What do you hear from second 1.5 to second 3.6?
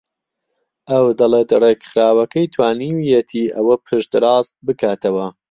ڕێکخراوەکەی توانیویەتی